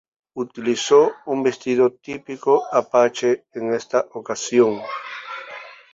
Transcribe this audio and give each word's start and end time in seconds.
Utilizó 0.33 1.11
un 1.27 1.43
vestido 1.43 1.91
típico 1.93 2.63
apache 2.73 3.45
en 3.53 3.71
esa 3.75 4.07
ocasión. 4.13 4.81